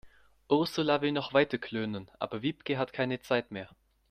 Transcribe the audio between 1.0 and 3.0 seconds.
will noch weiter klönen, aber Wiebke hat